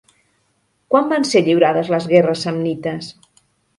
Quan 0.93 1.11
van 1.11 1.27
ser 1.33 1.43
lliurades 1.49 1.93
les 1.97 2.07
guerres 2.15 2.45
samnites? 2.47 3.13